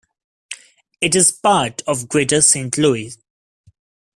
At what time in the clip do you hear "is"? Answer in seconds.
1.13-1.31